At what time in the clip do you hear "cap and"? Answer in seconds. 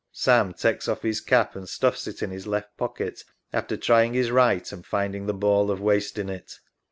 1.21-1.69